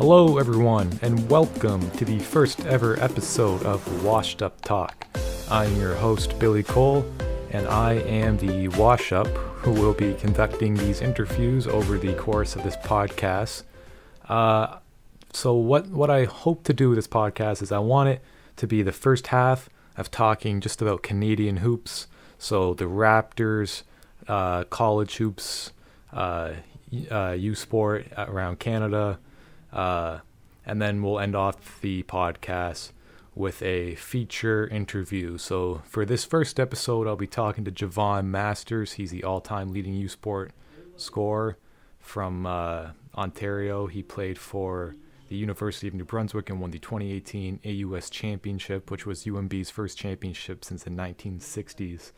[0.00, 5.06] Hello, everyone, and welcome to the first ever episode of Washed Up Talk.
[5.50, 7.04] I'm your host, Billy Cole,
[7.50, 12.56] and I am the wash up who will be conducting these interviews over the course
[12.56, 13.64] of this podcast.
[14.26, 14.78] Uh,
[15.34, 18.22] so, what, what I hope to do with this podcast is I want it
[18.56, 22.06] to be the first half of talking just about Canadian hoops.
[22.38, 23.82] So, the Raptors,
[24.26, 25.72] uh, college hoops,
[26.10, 26.52] uh,
[27.10, 29.18] uh, U Sport around Canada.
[29.72, 30.18] Uh,
[30.64, 32.92] and then we'll end off the podcast
[33.34, 35.38] with a feature interview.
[35.38, 38.92] So for this first episode, I'll be talking to Javon Masters.
[38.92, 40.52] He's the all-time leading U Sport
[40.96, 41.56] scorer
[41.98, 43.86] from uh, Ontario.
[43.86, 44.96] He played for
[45.28, 49.96] the University of New Brunswick and won the 2018 AUS Championship, which was UNB's first
[49.96, 52.12] championship since the 1960s.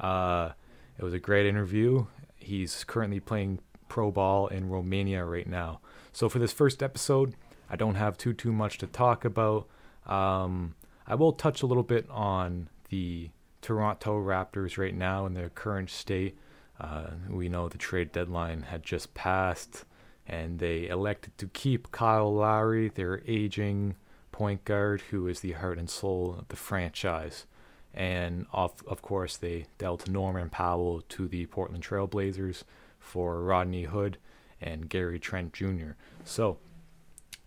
[0.00, 0.50] Uh,
[0.98, 2.06] it was a great interview.
[2.36, 5.80] He's currently playing pro ball in Romania right now.
[6.12, 7.34] So for this first episode,
[7.68, 9.68] I don't have too too much to talk about.
[10.06, 10.74] Um,
[11.06, 13.30] I will touch a little bit on the
[13.62, 16.36] Toronto Raptors right now in their current state.
[16.80, 19.84] Uh, we know the trade deadline had just passed,
[20.26, 23.96] and they elected to keep Kyle Lowry, their aging
[24.32, 27.46] point guard, who is the heart and soul of the franchise.
[27.92, 32.62] And of, of course, they dealt Norman Powell to the Portland Trailblazers
[32.98, 34.16] for Rodney Hood
[34.60, 35.92] and Gary Trent Jr.
[36.24, 36.58] So,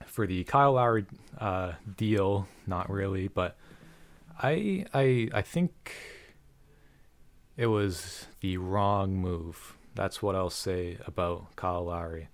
[0.06, 1.06] for the Kyle Lowry
[1.40, 3.56] uh, deal, not really, but
[4.42, 5.94] I I I think
[7.56, 9.78] it was the wrong move.
[9.96, 12.30] That's what I'll say about Kyle Lowry.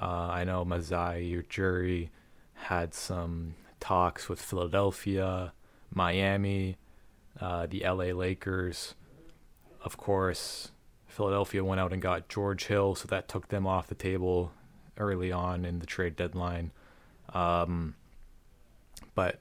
[0.00, 2.08] Uh, I know Masai Ujiri
[2.54, 5.52] had some talks with Philadelphia,
[5.92, 6.76] Miami,
[7.40, 8.94] uh, the LA Lakers.
[9.82, 10.70] Of course,
[11.20, 14.52] Philadelphia went out and got George Hill, so that took them off the table
[14.96, 16.72] early on in the trade deadline.
[17.34, 17.94] Um,
[19.14, 19.38] but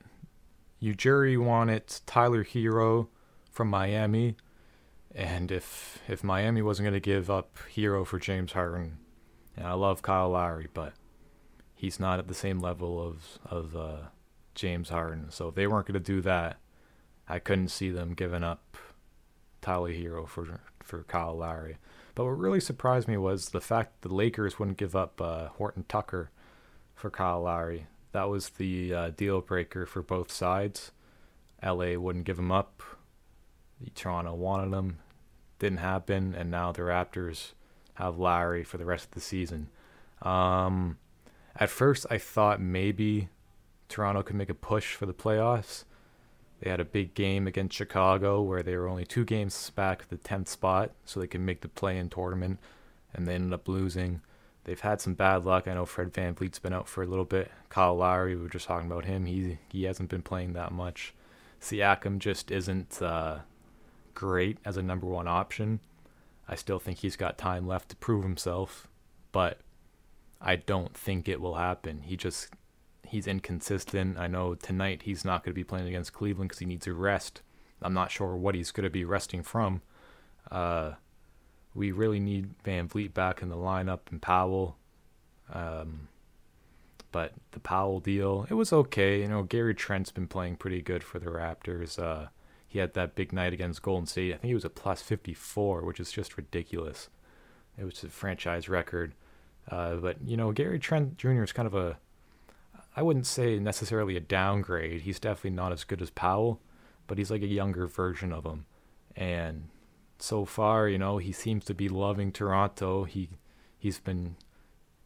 [0.82, 3.08] Ujiri wanted Tyler Herro
[3.50, 4.36] from Miami,
[5.16, 8.98] and if if Miami wasn't going to give up Herro for James Harden,
[9.56, 10.92] and I love Kyle Lowry, but
[11.74, 13.98] he's not at the same level of of uh,
[14.54, 15.32] James Harden.
[15.32, 16.58] So if they weren't going to do that,
[17.30, 18.76] I couldn't see them giving up
[19.62, 20.60] Tyler Herro for
[20.90, 21.78] for Kyle Lowry.
[22.16, 25.86] But what really surprised me was the fact the Lakers wouldn't give up uh, Horton
[25.88, 26.32] Tucker
[26.96, 27.86] for Kyle Lowry.
[28.12, 30.92] That was the uh, deal breaker for both sides.
[31.64, 32.82] LA wouldn't give him up.
[33.96, 35.00] Toronto wanted him.
[35.60, 37.52] Didn't happen, and now the Raptors
[37.94, 39.70] have Lowry for the rest of the season.
[40.22, 40.98] Um,
[41.56, 43.30] at first, I thought maybe
[43.88, 45.84] Toronto could make a push for the playoffs.
[46.60, 50.18] They had a big game against Chicago where they were only two games back the
[50.18, 52.60] 10th spot, so they could make the play in tournament,
[53.14, 54.22] and they ended up losing.
[54.66, 55.68] They've had some bad luck.
[55.68, 57.50] I know Fred VanVleet's been out for a little bit.
[57.70, 59.26] Kyle Lowry, we were just talking about him.
[59.26, 61.14] He he hasn't been playing that much.
[61.62, 63.40] Siakam just isn't uh,
[64.14, 65.80] great as a number one option.
[66.48, 68.88] I still think he's got time left to prove himself,
[69.32, 69.60] but
[70.42, 72.02] I don't think it will happen.
[72.04, 72.50] He just
[73.06, 74.18] he's inconsistent.
[74.18, 76.94] I know tonight he's not going to be playing against Cleveland because he needs a
[76.94, 77.42] rest.
[77.82, 79.82] I'm not sure what he's going to be resting from.
[80.52, 80.94] Uh,
[81.74, 84.78] we really need VanVleet back in the lineup and Powell.
[85.52, 86.10] Um,
[87.12, 89.22] but the Powell deal, it was okay.
[89.22, 91.98] You know, Gary Trent's been playing pretty good for the Raptors.
[91.98, 92.28] Uh,
[92.68, 94.34] he had that big night against Golden State.
[94.34, 97.10] I think he was a plus 54, which is just ridiculous.
[97.78, 99.14] It was a franchise record.
[99.70, 101.44] Uh, but, you know, Gary Trent Jr.
[101.44, 101.98] is kind of a
[102.96, 105.02] I wouldn't say necessarily a downgrade.
[105.02, 106.60] He's definitely not as good as Powell,
[107.08, 108.66] but he's like a younger version of him.
[109.16, 109.70] And
[110.18, 113.04] so far, you know, he seems to be loving Toronto.
[113.06, 113.30] He
[113.78, 114.36] he's been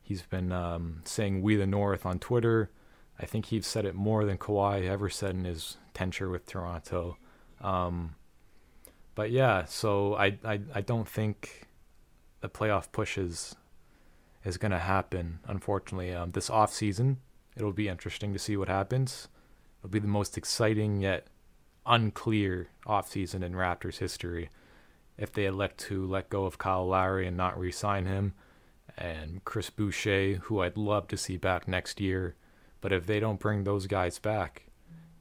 [0.01, 2.71] he's been um, saying "We the North" on Twitter.
[3.19, 7.17] I think he's said it more than Kawhi ever said in his tenure with Toronto.
[7.61, 8.15] Um,
[9.15, 11.67] but yeah, so I, I I don't think
[12.41, 13.55] the playoff push is
[14.43, 15.39] is gonna happen.
[15.45, 17.19] Unfortunately, um, this off season
[17.55, 19.27] It'll be interesting to see what happens.
[19.79, 21.27] It'll be the most exciting yet
[21.85, 24.49] unclear offseason in Raptors history
[25.17, 28.33] if they elect to let go of Kyle Lowry and not re sign him,
[28.97, 32.35] and Chris Boucher, who I'd love to see back next year.
[32.81, 34.63] But if they don't bring those guys back,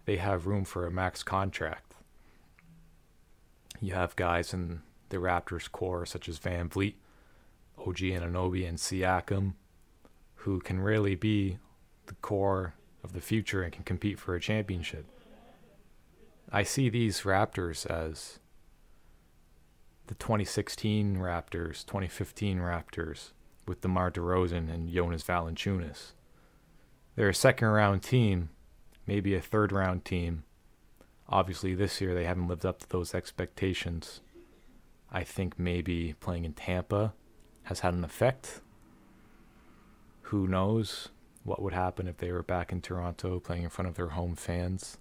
[0.04, 1.94] they have room for a max contract.
[3.80, 6.94] You have guys in the Raptors core such as VanVleet,
[7.78, 9.54] OG Anunoby, and Siakam,
[10.36, 11.58] who can really be
[12.06, 15.06] the core of the future and can compete for a championship.
[16.50, 18.38] I see these Raptors as
[20.06, 23.30] the 2016 Raptors, 2015 Raptors
[23.66, 26.12] with DeMar DeRozan and Jonas Valanciunas.
[27.14, 28.50] they're a second round team,
[29.06, 30.44] maybe a third round team.
[31.28, 34.20] Obviously, this year they haven't lived up to those expectations.
[35.10, 37.14] I think maybe playing in Tampa
[37.64, 38.60] has had an effect.
[40.22, 41.08] Who knows
[41.44, 44.36] what would happen if they were back in Toronto playing in front of their home
[44.36, 44.98] fans?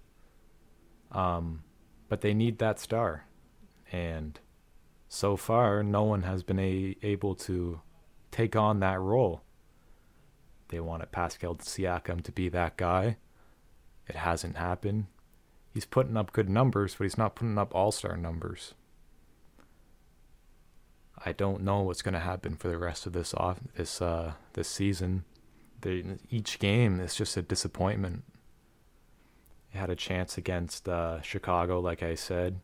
[1.10, 1.62] Um,
[2.08, 3.26] but they need that star.
[3.90, 4.38] And
[5.08, 7.80] so far, no one has been a- able to
[8.30, 9.42] take on that role.
[10.68, 13.18] They wanted Pascal Siakam to be that guy.
[14.08, 15.06] It hasn't happened.
[15.72, 18.74] He's putting up good numbers, but he's not putting up all star numbers.
[21.24, 24.32] I don't know what's going to happen for the rest of this off this uh
[24.54, 25.24] this season.
[25.82, 28.24] They, each game is just a disappointment.
[29.72, 32.60] They had a chance against uh, Chicago, like I said.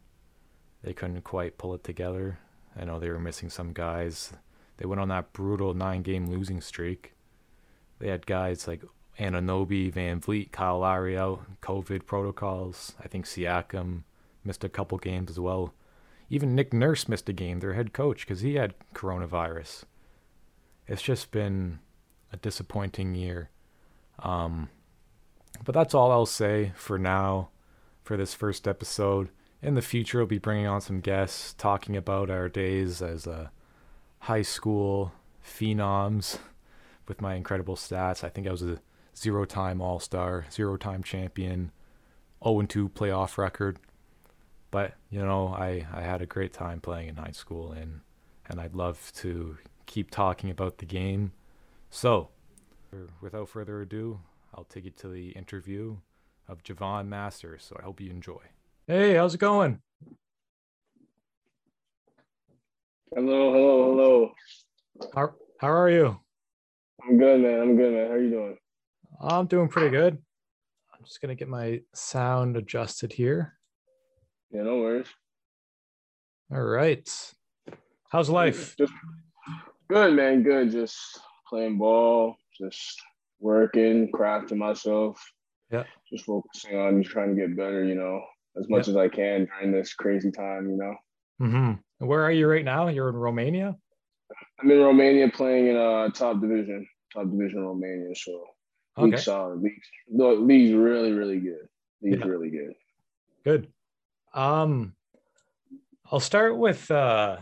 [0.83, 2.39] They couldn't quite pull it together.
[2.79, 4.33] I know they were missing some guys.
[4.77, 7.15] They went on that brutal nine-game losing streak.
[7.99, 8.85] They had guys like
[9.19, 12.95] Anunoby, Van Vleet, Kyle Lowry out, COVID protocols.
[13.03, 14.05] I think Siakam
[14.45, 15.75] missed a couple games as well.
[16.31, 19.85] Even Nick Nurse missed a game, their head coach, because he had coronavirus.
[20.87, 21.81] It's just been
[22.33, 23.51] a disappointing year.
[24.19, 24.69] Um,
[25.65, 27.51] but that's all I'll say for now
[28.03, 29.31] for this first episode.
[29.61, 33.51] In the future, I'll be bringing on some guests talking about our days as a
[34.21, 35.13] high school
[35.45, 36.39] phenoms
[37.07, 38.23] with my incredible stats.
[38.23, 38.81] I think I was a
[39.17, 41.73] zero time All Star, zero time champion,
[42.45, 43.79] 0 2 playoff record.
[44.71, 48.01] But, you know, I, I had a great time playing in high school and,
[48.47, 51.33] and I'd love to keep talking about the game.
[51.91, 52.29] So,
[53.21, 54.21] without further ado,
[54.55, 55.97] I'll take you to the interview
[56.47, 57.65] of Javon Masters.
[57.65, 58.41] So I hope you enjoy.
[58.87, 59.81] Hey, how's it going?
[63.15, 64.33] Hello, hello, hello.
[65.15, 66.21] How, how are you?
[67.03, 67.61] I'm good, man.
[67.61, 68.07] I'm good, man.
[68.07, 68.59] How are you doing?
[69.21, 70.19] I'm doing pretty good.
[70.95, 73.55] I'm just gonna get my sound adjusted here.
[74.51, 75.07] Yeah, no worries.
[76.53, 77.09] All right.
[78.11, 78.77] How's life?
[78.79, 78.93] Just
[79.89, 80.43] good, man.
[80.43, 80.71] Good.
[80.71, 83.01] Just playing ball, just
[83.41, 85.21] working, crafting myself.
[85.71, 85.85] Yeah.
[86.11, 88.21] Just focusing on trying to get better, you know,
[88.59, 88.93] as much Yeah.
[88.93, 90.95] as I can during this crazy time, you know.
[91.41, 92.07] Mm-hmm.
[92.07, 92.89] Where are you right now?
[92.89, 93.77] You're in Romania?
[94.61, 98.15] I'm in Romania playing in a top division, top division Romania.
[98.15, 98.45] So
[98.97, 99.23] league Okay.
[99.23, 99.61] solid.
[99.63, 99.81] League,
[100.15, 101.69] the league's really, really good.
[102.03, 102.27] League's Yeah.
[102.27, 102.75] really good.
[103.45, 103.73] Good.
[104.35, 104.95] Um,
[106.11, 107.39] I'll start with uh,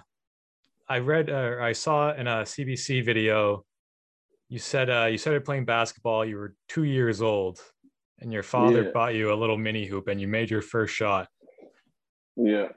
[0.88, 3.64] I read or I saw in a CBC video.
[4.48, 6.24] You said uh, you started playing basketball.
[6.24, 7.60] You were two years old,
[8.20, 8.90] and your father Yeah.
[8.92, 11.28] bought you a little mini hoop, and you made your first shot.
[12.36, 12.68] Yeah.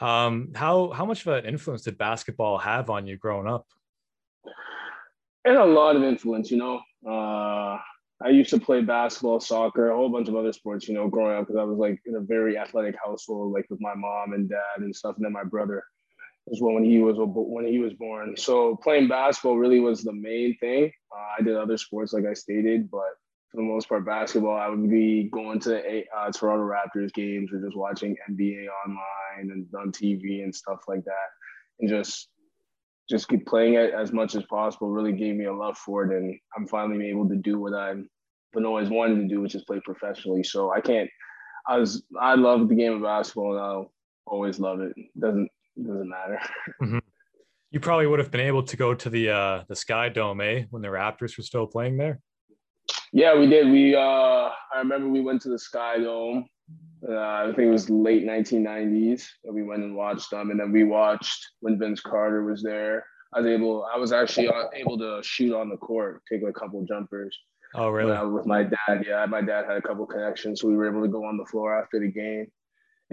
[0.00, 3.66] Um, how how much of an influence did basketball have on you growing up?
[5.44, 6.80] and a lot of influence, you know.
[7.04, 7.76] Uh,
[8.24, 11.36] I used to play basketball, soccer, a whole bunch of other sports, you know, growing
[11.36, 14.48] up because I was like in a very athletic household, like with my mom and
[14.48, 15.82] dad and stuff, and then my brother
[16.50, 18.36] as well when he was when he was born.
[18.36, 20.90] So playing basketball really was the main thing.
[21.14, 23.00] Uh, I did other sports, like I stated, but
[23.50, 27.60] for the most part, basketball, I would be going to uh, Toronto Raptors games or
[27.60, 31.28] just watching NBA online and on TV and stuff like that,
[31.80, 32.28] and just
[33.10, 36.16] just keep playing it as much as possible really gave me a love for it
[36.16, 38.02] and i'm finally able to do what i've
[38.52, 41.10] been always wanting to do which is play professionally so i can't
[41.68, 43.92] i was i love the game of basketball and i'll
[44.26, 46.40] always love it doesn't doesn't matter
[47.74, 50.64] You probably would have been able to go to the uh, the Sky Dome, eh,
[50.68, 52.20] when the Raptors were still playing there.
[53.14, 56.44] yeah we did we uh i remember we went to the sky dome
[57.08, 59.26] uh, I think it was late 1990s.
[59.44, 63.04] And we went and watched them, and then we watched when Vince Carter was there.
[63.34, 66.52] I was able, I was actually uh, able to shoot on the court, take a
[66.52, 67.36] couple jumpers.
[67.74, 68.14] Oh, really?
[68.28, 69.04] With my dad.
[69.06, 71.46] Yeah, my dad had a couple connections, so we were able to go on the
[71.46, 72.46] floor after the game.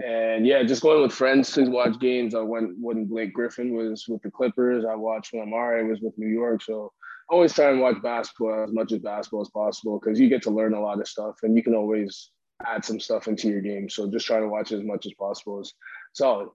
[0.04, 2.34] And yeah, just going with friends to watch games.
[2.34, 4.84] I went when Blake Griffin was with the Clippers.
[4.84, 6.62] I watched when Amar'e was with New York.
[6.62, 6.92] So
[7.30, 10.42] I always try and watch basketball as much as basketball as possible because you get
[10.42, 12.30] to learn a lot of stuff and you can always
[12.66, 13.88] add some stuff into your game.
[13.88, 15.74] So just try to watch as much as possible is
[16.12, 16.48] solid.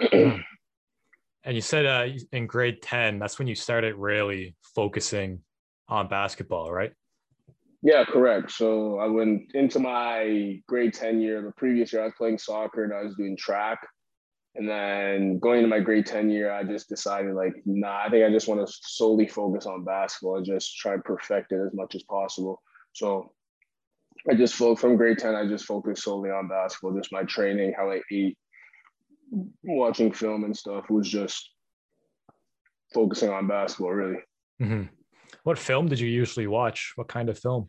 [1.44, 5.40] And you said uh, in grade 10, that's when you started really focusing
[5.88, 6.92] on basketball, right?
[7.84, 8.50] Yeah, correct.
[8.50, 11.42] So I went into my grade 10 year.
[11.42, 13.78] The previous year, I was playing soccer and I was doing track.
[14.54, 18.24] And then going into my grade 10 year, I just decided, like, nah, I think
[18.24, 21.74] I just want to solely focus on basketball and just try and perfect it as
[21.74, 22.62] much as possible.
[22.94, 23.32] So
[24.30, 27.74] I just focused from grade 10, I just focused solely on basketball, just my training,
[27.76, 28.38] how I ate,
[29.62, 31.50] watching film and stuff was just
[32.94, 34.20] focusing on basketball, really.
[34.62, 34.84] Mm-hmm.
[35.42, 36.92] What film did you usually watch?
[36.94, 37.66] What kind of film?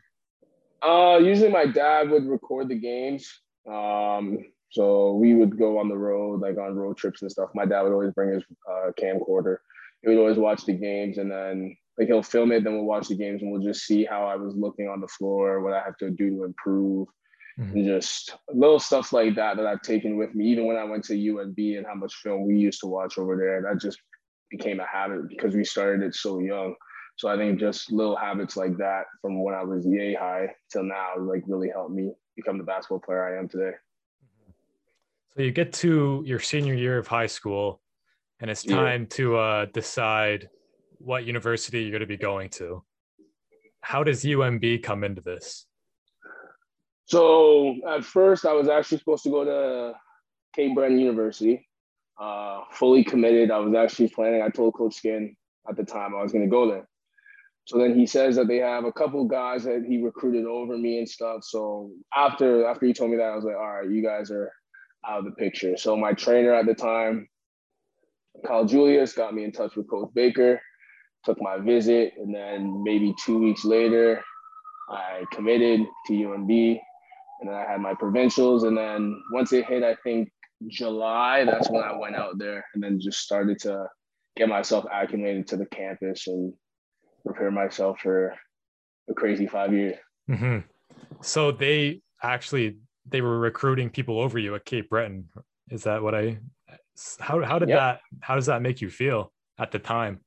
[0.81, 3.41] Uh, usually my dad would record the games.
[3.67, 4.39] Um,
[4.69, 7.49] so we would go on the road, like on road trips and stuff.
[7.55, 9.57] My dad would always bring his uh, camcorder.
[10.01, 12.63] He would always watch the games, and then like he'll film it.
[12.63, 15.07] Then we'll watch the games, and we'll just see how I was looking on the
[15.07, 17.07] floor, what I have to do to improve,
[17.57, 17.75] mm-hmm.
[17.75, 20.47] and just little stuff like that that I've taken with me.
[20.47, 23.37] Even when I went to UNB and how much film we used to watch over
[23.37, 23.99] there, that just
[24.51, 26.75] became a habit because we started it so young.
[27.17, 30.83] So I think just little habits like that from when I was yay high till
[30.83, 33.71] now, like really helped me become the basketball player I am today.
[35.35, 37.81] So you get to your senior year of high school,
[38.39, 39.15] and it's time yeah.
[39.15, 40.49] to uh, decide
[40.97, 42.83] what university you're going to be going to.
[43.81, 45.67] How does UNB come into this?
[47.05, 49.93] So at first, I was actually supposed to go to
[50.55, 51.67] Cape Breton University,
[52.19, 53.51] uh, fully committed.
[53.51, 54.41] I was actually planning.
[54.41, 55.35] I told Coach Skin
[55.69, 56.87] at the time I was going to go there.
[57.65, 60.99] So then he says that they have a couple guys that he recruited over me
[60.99, 61.43] and stuff.
[61.43, 64.51] So after after he told me that, I was like, all right, you guys are
[65.07, 65.75] out of the picture.
[65.75, 67.27] So my trainer at the time,
[68.45, 70.61] Kyle Julius, got me in touch with Coach Baker,
[71.23, 74.23] took my visit, and then maybe two weeks later,
[74.89, 76.79] I committed to UNB,
[77.39, 80.29] and then I had my provincials, and then once it hit, I think
[80.67, 83.87] July, that's when I went out there and then just started to
[84.37, 86.53] get myself acclimated to the campus and
[87.25, 88.33] prepare myself for
[89.09, 89.97] a crazy five years.
[90.29, 90.59] Mm-hmm.
[91.21, 92.77] So they actually
[93.07, 95.29] they were recruiting people over you at Cape Breton.
[95.69, 96.39] Is that what I?
[97.19, 97.99] How how did that?
[98.21, 100.21] How does that make you feel at the time?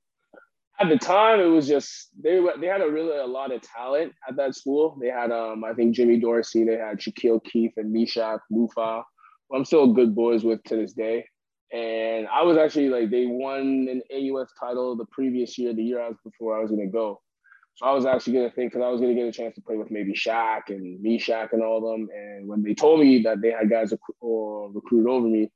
[0.80, 4.12] At the time, it was just they they had a really a lot of talent
[4.28, 4.96] at that school.
[5.00, 9.02] They had um I think Jimmy Dorsey, they had Shaquille Keith and Mishak Mufa.
[9.48, 11.26] Who I'm still good boys with to this day.
[11.72, 16.00] And I was actually like, they won an AUS title the previous year, the year
[16.00, 17.20] I was before I was going to go.
[17.74, 19.54] So I was actually going to think, because I was going to get a chance
[19.54, 22.08] to play with maybe Shaq and me, Shaq, and all of them.
[22.12, 25.50] And when they told me that they had guys recruited over me,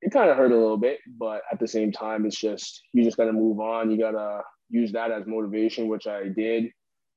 [0.00, 0.98] it kind of hurt a little bit.
[1.06, 3.90] But at the same time, it's just, you just got to move on.
[3.90, 6.70] You got to use that as motivation, which I did.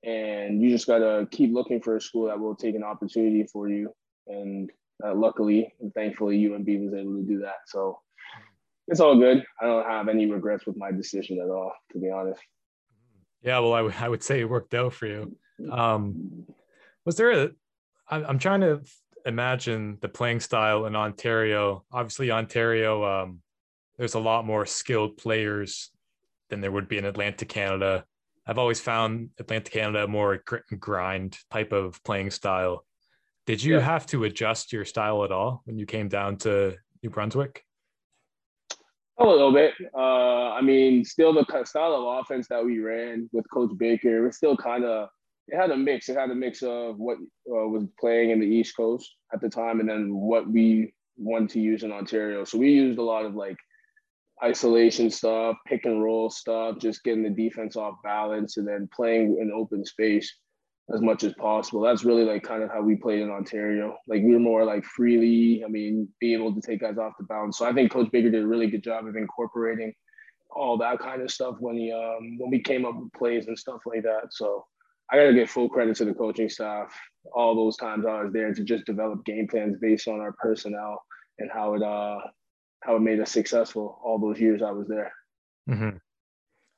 [0.04, 3.46] And you just got to keep looking for a school that will take an opportunity
[3.52, 3.92] for you.
[4.28, 4.70] And
[5.04, 7.62] uh, luckily and thankfully, UNB was able to do that.
[7.66, 8.00] So
[8.88, 9.44] it's all good.
[9.62, 12.42] I don't have any regrets with my decision at all, to be honest.
[13.42, 15.36] Yeah, well, I, w- I would say it worked out for you.
[15.72, 16.46] Um,
[17.06, 17.52] was there a?
[18.10, 18.82] I, I'm trying to
[19.26, 21.84] imagine the playing style in Ontario.
[21.92, 23.40] Obviously, Ontario, um,
[23.98, 25.92] there's a lot more skilled players
[26.50, 28.06] than there would be in Atlantic Canada.
[28.46, 32.86] I've always found Atlantic Canada more grit and grind type of playing style.
[33.46, 33.82] Did you yeah.
[33.82, 37.64] have to adjust your style at all when you came down to New Brunswick?
[39.20, 39.74] A little bit.
[39.94, 44.38] Uh, I mean, still the style of offense that we ran with Coach Baker, was
[44.38, 45.10] still kind of
[45.48, 46.10] it had a mix.
[46.10, 49.50] It had a mix of what uh, was playing in the East Coast at the
[49.50, 52.46] time, and then what we wanted to use in Ontario.
[52.46, 53.58] So we used a lot of like
[54.44, 59.38] isolation stuff, pick and roll stuff, just getting the defense off balance, and then playing
[59.40, 60.34] in open space
[60.94, 61.82] as much as possible.
[61.82, 63.98] That's really like kind of how we played in Ontario.
[64.08, 67.26] Like we were more like freely, I mean, being able to take guys off the
[67.26, 67.58] bounce.
[67.58, 69.94] So I think Coach Baker did a really good job of incorporating
[70.54, 73.58] all that kind of stuff when he um when we came up with plays and
[73.58, 74.28] stuff like that.
[74.32, 74.66] So
[75.12, 76.94] I gotta give full credit to the coaching staff.
[77.34, 81.04] All those times I was there to just develop game plans based on our personnel
[81.40, 82.20] and how it uh
[82.82, 85.14] how it made us successful all those years I was there.
[85.70, 85.98] Mm-hmm.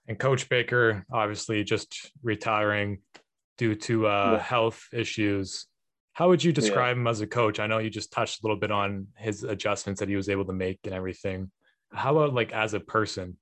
[0.08, 3.00] And Coach Baker obviously just retiring
[3.64, 4.44] due to uh, yeah.
[4.44, 5.68] health issues.
[6.12, 7.02] How would you describe yeah.
[7.02, 7.62] him as a coach?
[7.62, 10.44] I know you just touched a little bit on his adjustments that he was able
[10.46, 11.50] to make and everything.
[11.94, 13.38] How about like as a person?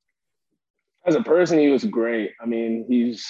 [1.08, 2.34] As a person, he was great.
[2.40, 3.26] I mean, he's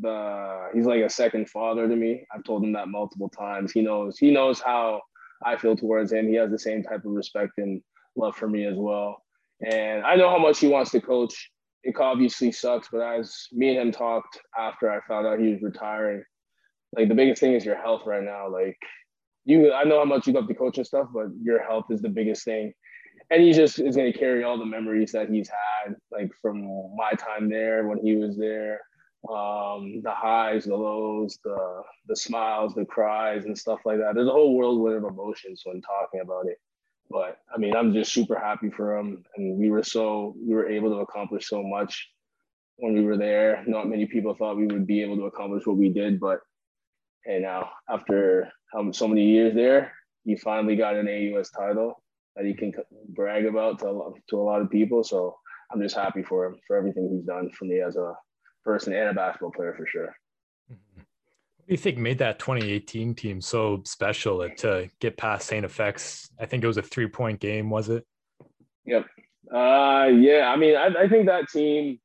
[0.00, 2.26] the he's like a second father to me.
[2.34, 3.70] I've told him that multiple times.
[3.70, 5.00] He knows he knows how
[5.44, 6.26] I feel towards him.
[6.26, 7.80] He has the same type of respect and
[8.16, 9.22] love for me as well.
[9.64, 11.48] And I know how much he wants to coach
[11.86, 15.62] it obviously sucks, but as me and him talked after I found out he was
[15.62, 16.24] retiring,
[16.96, 18.48] like the biggest thing is your health right now.
[18.50, 18.78] Like
[19.44, 22.02] you, I know how much you love the coach and stuff, but your health is
[22.02, 22.72] the biggest thing.
[23.30, 26.62] And he just is going to carry all the memories that he's had, like from
[26.96, 28.80] my time there when he was there,
[29.28, 34.14] um, the highs, the lows, the the smiles, the cries, and stuff like that.
[34.14, 36.58] There's a whole whirlwind of emotions when talking about it.
[37.10, 39.24] But I mean, I'm just super happy for him.
[39.36, 42.08] And we were so, we were able to accomplish so much
[42.76, 43.64] when we were there.
[43.66, 46.20] Not many people thought we would be able to accomplish what we did.
[46.20, 46.40] But
[47.24, 49.92] hey, now after um, so many years there,
[50.24, 52.02] he finally got an AUS title
[52.34, 52.72] that he can
[53.08, 55.02] brag about to a, lot, to a lot of people.
[55.02, 55.36] So
[55.72, 58.14] I'm just happy for him for everything he's done for me as a
[58.64, 60.14] person and a basketball player for sure.
[60.68, 61.05] What
[61.66, 65.66] do you think made that 2018 team so special to get past St.
[65.66, 66.30] FX?
[66.38, 68.06] I think it was a three point game, was it?
[68.84, 69.06] Yep.
[69.52, 70.52] Uh, yeah.
[70.52, 71.98] I mean, I, I think that team,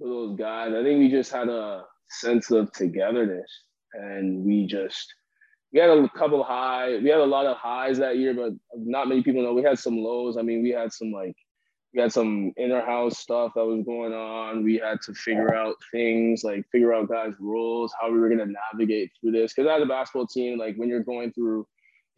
[0.00, 3.48] those guys, I think we just had a sense of togetherness
[3.92, 5.14] and we just,
[5.72, 9.08] we had a couple high, we had a lot of highs that year, but not
[9.08, 9.54] many people know.
[9.54, 10.36] We had some lows.
[10.36, 11.36] I mean, we had some like
[11.96, 14.62] we had some inner house stuff that was going on.
[14.62, 18.52] We had to figure out things like figure out guys' roles, how we were gonna
[18.70, 19.54] navigate through this.
[19.54, 21.66] Because as a basketball team, like when you're going through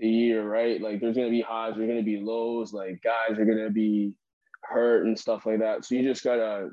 [0.01, 0.81] the year, right?
[0.81, 2.73] Like there's gonna be highs, there's gonna be lows.
[2.73, 4.15] Like guys are gonna be
[4.65, 5.85] hurt and stuff like that.
[5.85, 6.71] So you just gotta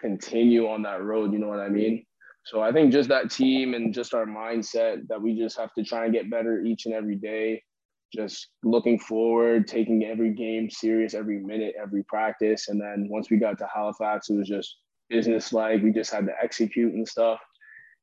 [0.00, 1.32] continue on that road.
[1.32, 2.06] You know what I mean?
[2.44, 5.82] So I think just that team and just our mindset that we just have to
[5.82, 7.64] try and get better each and every day
[8.12, 12.68] just looking forward, taking every game serious, every minute, every practice.
[12.68, 14.76] And then once we got to Halifax, it was just
[15.08, 15.82] business like.
[15.82, 17.40] We just had to execute and stuff.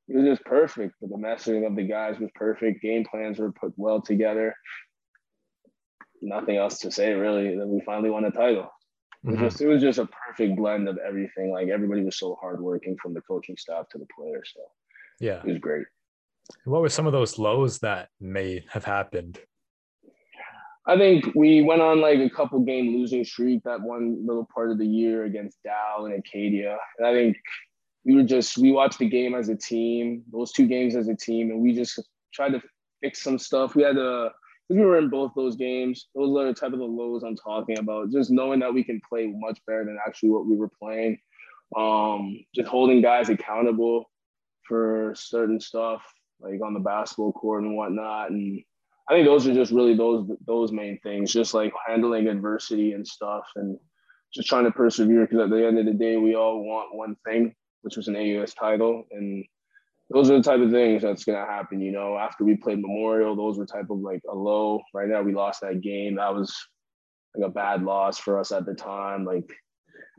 [0.07, 0.93] It was just perfect.
[1.01, 2.81] The messaging of the guys was perfect.
[2.81, 4.55] Game plans were put well together.
[6.21, 7.57] Nothing else to say really.
[7.57, 8.71] Then we finally won a title.
[9.24, 9.45] It was, mm-hmm.
[9.45, 11.51] just, it was just a perfect blend of everything.
[11.51, 14.51] Like everybody was so hardworking from the coaching staff to the players.
[14.53, 14.62] So
[15.19, 15.88] yeah, it was great.
[16.65, 19.39] What were some of those lows that may have happened?
[20.88, 24.70] I think we went on like a couple game losing streak that one little part
[24.70, 26.77] of the year against Dal and Acadia.
[27.00, 27.38] And I think
[28.06, 31.15] we were just we watched the game as a team, those two games as a
[31.15, 32.00] team, and we just
[32.34, 32.62] tried to
[33.01, 33.75] fix some stuff.
[33.75, 34.32] We had a
[34.68, 36.08] because we were in both those games.
[36.15, 38.12] Those are the type of the lows I'm talking about.
[38.12, 41.20] Just knowing that we can play much better than actually what we were playing.
[41.75, 44.10] Um, just holding guys accountable
[44.68, 46.01] for certain stuff,
[46.39, 48.32] like on the basketball court and whatnot.
[48.32, 48.63] And
[49.09, 53.07] I think those are just really those those main things, just like handling adversity and
[53.07, 53.77] stuff, and
[54.33, 55.21] just trying to persevere.
[55.21, 58.15] Because at the end of the day, we all want one thing, which was an
[58.15, 59.45] AUS title, and
[60.09, 61.81] those are the type of things that's gonna happen.
[61.81, 64.81] You know, after we played Memorial, those were type of like a low.
[64.94, 66.15] Right now, we lost that game.
[66.15, 66.55] That was
[67.35, 69.24] like a bad loss for us at the time.
[69.24, 69.50] Like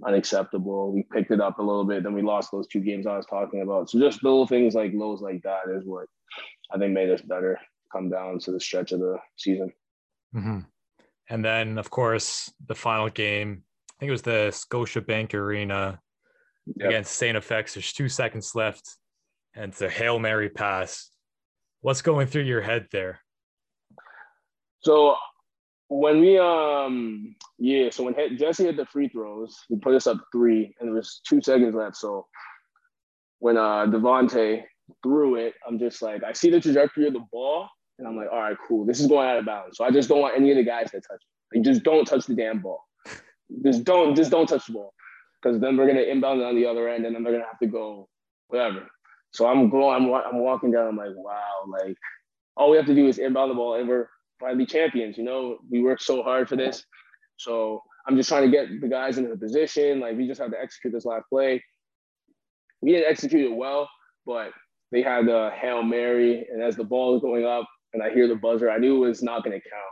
[0.06, 0.92] unacceptable.
[0.92, 3.26] We picked it up a little bit, then we lost those two games I was
[3.26, 3.90] talking about.
[3.90, 6.06] So just little things like lows like that is what
[6.72, 7.58] I think made us better
[7.92, 9.72] come down to the stretch of the season.
[10.34, 10.60] Mm-hmm.
[11.28, 13.62] And then, of course, the final game.
[13.90, 16.00] I think it was the Scotiabank Arena
[16.66, 16.88] yep.
[16.88, 17.36] against St.
[17.36, 17.74] FX.
[17.74, 18.96] There's two seconds left,
[19.54, 21.10] and it's a hail mary pass.
[21.80, 23.20] What's going through your head there?
[24.80, 25.16] So
[25.88, 30.18] when we um yeah, so when Jesse hit the free throws, he put us up
[30.32, 31.96] three, and there was two seconds left.
[31.96, 32.26] So
[33.38, 34.64] when uh Devonte
[35.02, 37.68] threw it, I'm just like, I see the trajectory of the ball,
[37.98, 38.84] and I'm like, all right, cool.
[38.84, 39.78] This is going out of bounds.
[39.78, 41.56] So I just don't want any of the guys to touch it.
[41.56, 42.84] Like, just don't touch the damn ball.
[43.64, 44.92] Just don't, just don't touch the ball.
[45.42, 47.58] Because then we're gonna inbound it on the other end, and then they're gonna have
[47.60, 48.08] to go
[48.48, 48.88] whatever.
[49.32, 50.88] So I'm going, I'm, I'm walking down.
[50.88, 51.96] I'm like, wow, like
[52.56, 54.08] all we have to do is inbound the ball, and we're
[54.40, 55.16] finally champions.
[55.16, 56.84] You know, we worked so hard for this.
[57.36, 60.00] So I'm just trying to get the guys into the position.
[60.00, 61.62] Like we just have to execute this last play.
[62.80, 63.88] We didn't execute it well,
[64.24, 64.50] but
[64.92, 68.28] they had the hail mary, and as the ball was going up, and I hear
[68.28, 69.82] the buzzer, I knew it was not going to count.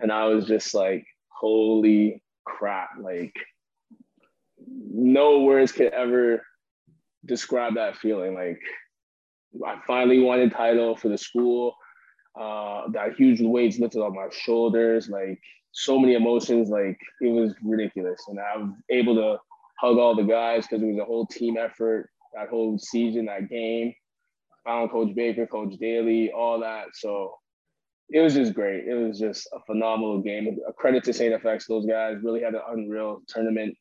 [0.00, 2.90] And I was just like, holy crap.
[3.00, 3.34] Like,
[4.66, 6.42] no words could ever
[7.24, 8.34] describe that feeling.
[8.34, 8.60] Like,
[9.64, 11.76] I finally won a title for the school.
[12.38, 15.08] Uh, that huge weights lifted on my shoulders.
[15.08, 15.38] Like,
[15.72, 16.70] so many emotions.
[16.70, 18.20] Like, it was ridiculous.
[18.28, 19.38] And I was able to
[19.78, 23.48] hug all the guys because it was a whole team effort that whole season, that
[23.48, 23.94] game.
[24.66, 26.88] Found Coach Baker, Coach Daly, all that.
[26.94, 27.34] So
[28.10, 28.86] it was just great.
[28.86, 30.58] It was just a phenomenal game.
[30.68, 31.42] A credit to St.
[31.42, 31.66] FX.
[31.66, 33.76] Those guys really had an unreal tournament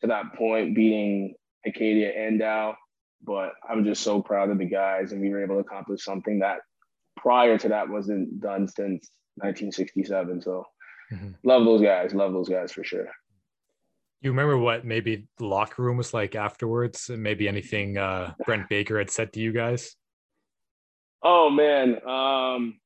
[0.00, 1.34] to that point, beating
[1.66, 2.76] Acadia and Dal.
[3.24, 6.40] But I'm just so proud of the guys, and we were able to accomplish something
[6.40, 6.60] that
[7.16, 10.42] prior to that wasn't done since 1967.
[10.42, 10.64] So
[11.12, 11.30] mm-hmm.
[11.42, 12.14] love those guys.
[12.14, 13.08] Love those guys for sure.
[14.20, 17.10] You remember what maybe the locker room was like afterwards?
[17.10, 19.94] Maybe anything uh, Brent Baker had said to you guys?
[21.28, 22.78] Oh man, um,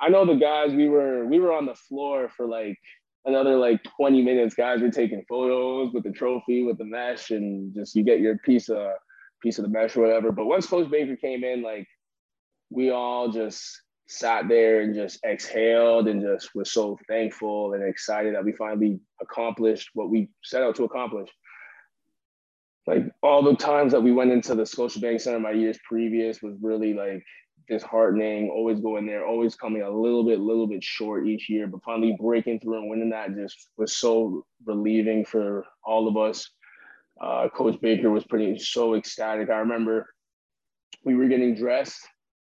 [0.00, 2.78] I know the guys we were we were on the floor for like
[3.26, 4.54] another like 20 minutes.
[4.54, 8.38] Guys were taking photos with the trophy, with the mesh, and just you get your
[8.38, 8.92] piece of
[9.42, 10.32] piece of the mesh or whatever.
[10.32, 11.86] But once Coach Baker came in, like
[12.70, 18.34] we all just sat there and just exhaled and just was so thankful and excited
[18.34, 21.28] that we finally accomplished what we set out to accomplish.
[22.86, 26.56] Like all the times that we went into the Scotiabank Center my years previous was
[26.62, 27.22] really like
[27.70, 31.82] disheartening, always going there, always coming a little bit, little bit short each year, but
[31.82, 36.50] finally breaking through and winning that just was so relieving for all of us.
[37.20, 39.48] Uh, Coach Baker was pretty so ecstatic.
[39.48, 40.12] I remember
[41.04, 42.00] we were getting dressed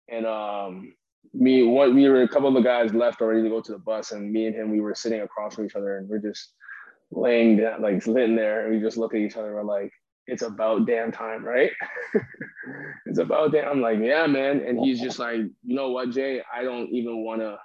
[0.10, 0.94] and um,
[1.34, 3.80] me what we were a couple of the guys left already to go to the
[3.80, 6.54] bus, and me and him we were sitting across from each other, and we're just
[7.12, 9.48] laying down, like sitting there, and we just look at each other.
[9.48, 9.92] And we're like,
[10.28, 11.72] it's about damn time, right?
[13.06, 13.70] it's about damn.
[13.70, 14.64] I'm like, yeah, man.
[14.66, 16.42] And he's just like, you know what, Jay?
[16.54, 17.58] I don't even want to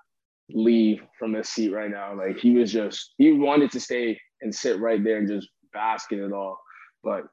[0.51, 2.15] leave from this seat right now.
[2.15, 6.13] Like he was just, he wanted to stay and sit right there and just bask
[6.13, 6.59] in it all.
[7.03, 7.25] But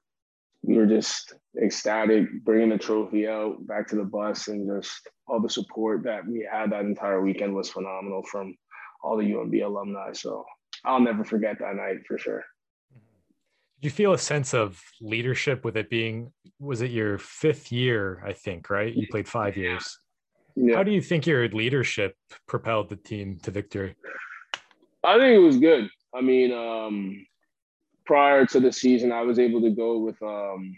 [0.63, 5.41] we were just ecstatic bringing the trophy out back to the bus and just all
[5.41, 8.55] the support that we had that entire weekend was phenomenal from
[9.03, 10.11] all the UNB alumni.
[10.13, 10.45] So
[10.85, 12.43] I'll never forget that night for sure.
[13.79, 18.23] Did you feel a sense of leadership with it being, was it your fifth year,
[18.25, 18.91] I think, right?
[18.93, 19.99] You played five years.
[20.55, 20.75] Yeah.
[20.75, 22.15] How do you think your leadership
[22.47, 23.95] propelled the team to victory?
[25.03, 25.89] I think it was good.
[26.15, 27.25] I mean, um,
[28.05, 30.75] prior to the season, I was able to go with, um,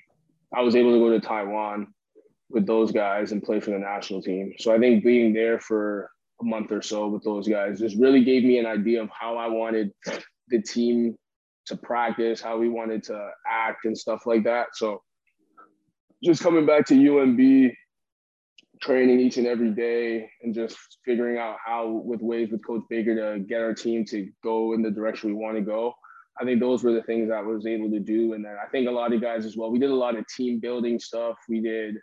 [0.54, 1.94] I was able to go to Taiwan
[2.50, 4.54] with those guys and play for the national team.
[4.60, 8.26] So I think being there for a month or so with those guys just really
[8.26, 9.94] gave me an idea of how I wanted
[10.50, 11.16] the team
[11.70, 14.68] to practice, how we wanted to act and stuff like that.
[14.74, 15.02] So
[16.24, 17.74] just coming back to UNB,
[18.82, 23.16] training each and every day and just figuring out how with ways with Coach Baker
[23.16, 25.94] to get our team to go in the direction we want to go.
[26.40, 28.34] I think those were the things I was able to do.
[28.34, 29.72] And then I think a lot of guys as well.
[29.72, 31.36] We did a lot of team building stuff.
[31.50, 31.96] We did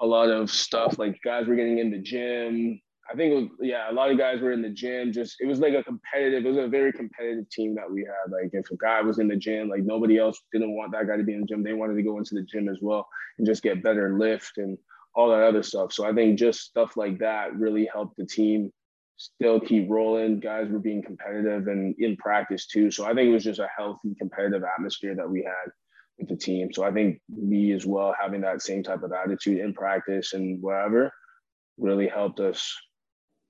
[0.00, 3.90] a lot of stuff like guys were getting in the gym, I think, was, yeah,
[3.90, 5.12] a lot of guys were in the gym.
[5.12, 6.46] Just it was like a competitive.
[6.46, 8.32] It was a very competitive team that we had.
[8.32, 11.16] Like if a guy was in the gym, like nobody else didn't want that guy
[11.16, 11.62] to be in the gym.
[11.62, 13.06] They wanted to go into the gym as well
[13.38, 14.78] and just get better lift and
[15.14, 15.92] all that other stuff.
[15.92, 18.72] So I think just stuff like that really helped the team
[19.16, 20.40] still keep rolling.
[20.40, 22.90] Guys were being competitive and in practice too.
[22.90, 25.70] So I think it was just a healthy, competitive atmosphere that we had
[26.18, 26.72] with the team.
[26.72, 30.60] So I think me as well having that same type of attitude in practice and
[30.62, 31.12] wherever
[31.78, 32.74] really helped us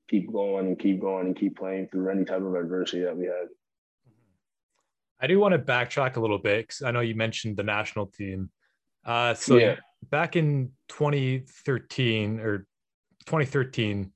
[0.09, 3.25] keep going and keep going and keep playing through any type of adversity that we
[3.25, 3.49] had.
[5.21, 8.07] I do want to backtrack a little bit because I know you mentioned the national
[8.07, 8.51] team.
[9.05, 9.77] Uh, so yeah.
[10.11, 12.67] back in 2013 or
[13.27, 14.11] 2013,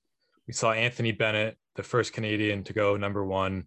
[0.46, 3.64] we saw Anthony Bennett, the first Canadian to go number one,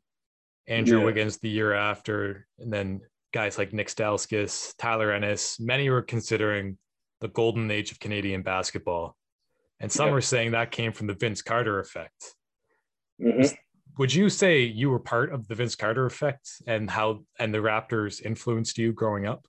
[0.68, 1.06] Andrew yeah.
[1.06, 3.02] Wiggins the year after, and then
[3.34, 5.60] guys like Nick Stauskas, Tyler Ennis.
[5.60, 6.78] Many were considering
[7.22, 9.16] the golden age of Canadian basketball.
[9.82, 12.36] And some are saying that came from the Vince Carter effect.
[13.20, 13.56] Mm-hmm.
[13.98, 17.58] Would you say you were part of the Vince Carter effect and how and the
[17.58, 19.48] Raptors influenced you growing up?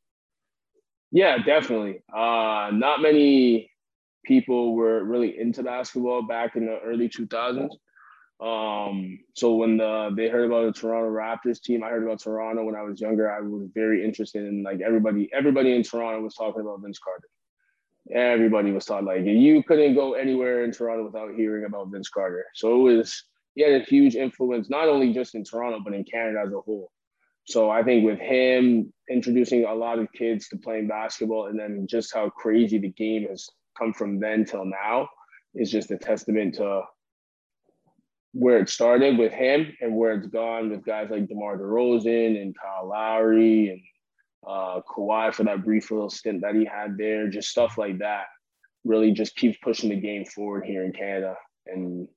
[1.11, 2.03] Yeah, definitely.
[2.13, 3.71] Uh, not many
[4.25, 7.71] people were really into basketball back in the early 2000s.
[8.41, 12.65] Um, so when the, they heard about the Toronto Raptors team, I heard about Toronto
[12.65, 13.31] when I was younger.
[13.31, 17.29] I was very interested in like everybody, everybody in Toronto was talking about Vince Carter
[18.11, 22.45] everybody was taught like you couldn't go anywhere in Toronto without hearing about Vince Carter.
[22.55, 26.05] So it was he had a huge influence not only just in Toronto but in
[26.05, 26.91] Canada as a whole.
[27.45, 31.87] So I think with him introducing a lot of kids to playing basketball and then
[31.89, 35.09] just how crazy the game has come from then till now
[35.55, 36.83] is just a testament to
[38.33, 42.57] where it started with him and where it's gone with guys like DeMar DeRozan and
[42.59, 43.81] Kyle Lowry and
[44.47, 48.27] uh, Kawhi for that brief little stint that he had there, just stuff like that.
[48.85, 52.09] Really just keeps pushing the game forward here in Canada and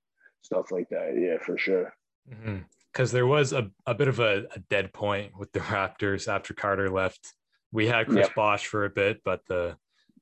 [0.42, 1.16] stuff like that.
[1.18, 1.94] Yeah, for sure.
[2.28, 3.16] Because mm-hmm.
[3.16, 6.90] there was a, a bit of a, a, dead point with the Raptors after Carter
[6.90, 7.34] left.
[7.72, 8.36] We had Chris yep.
[8.36, 9.76] Bosh for a bit, but the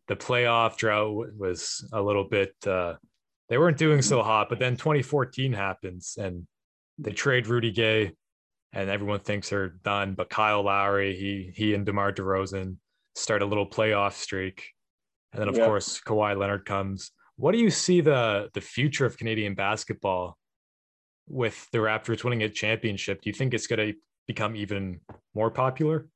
[0.08, 2.54] the playoff drought was a little bit.
[2.66, 2.96] Uh,
[3.48, 6.46] they weren't doing so hot, but then 2014 happens and
[6.98, 8.14] they trade Rudy Gay
[8.74, 10.16] and everyone thinks they're done.
[10.16, 12.78] But Kyle Lowry, he he and DeMar DeRozan
[13.16, 14.66] start a little playoff streak,
[15.32, 15.66] and then of yeah.
[15.66, 17.12] course Kawhi Leonard comes.
[17.38, 20.38] What do you see the the future of Canadian basketball
[21.28, 23.22] with the Raptors winning a championship?
[23.22, 25.00] Do you think it's going to become even
[25.34, 26.08] more popular?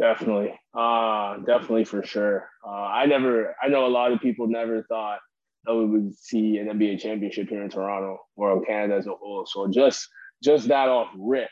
[0.00, 2.48] Definitely, uh, definitely for sure.
[2.66, 5.20] Uh, I never, I know a lot of people never thought
[5.64, 9.10] that we would see an NBA championship here in Toronto or in Canada as a
[9.10, 9.46] whole.
[9.46, 10.08] So just
[10.42, 11.48] just that off rip.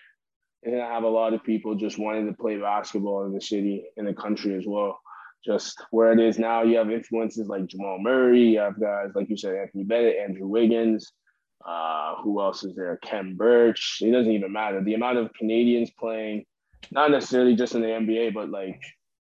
[0.63, 3.85] And I have a lot of people just wanting to play basketball in the city,
[3.97, 4.99] in the country as well.
[5.45, 9.31] Just where it is now, you have influences like Jamal Murray, you have guys like
[9.31, 11.11] you said, Anthony Bennett, Andrew Wiggins.
[11.67, 12.99] Uh, who else is there?
[13.03, 13.99] Khem Birch.
[14.03, 14.83] It doesn't even matter.
[14.83, 16.45] The amount of Canadians playing,
[16.91, 18.83] not necessarily just in the NBA, but like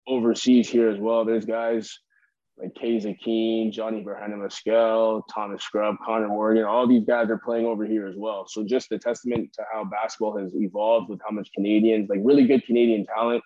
[0.07, 1.25] overseas here as well.
[1.25, 1.97] There's guys
[2.57, 4.49] like Kaza Keane, Johnny Brahena
[5.33, 8.45] Thomas Scrubb, Conor Morgan, all these guys are playing over here as well.
[8.47, 12.45] So just a testament to how basketball has evolved with how much Canadians, like really
[12.45, 13.43] good Canadian talent,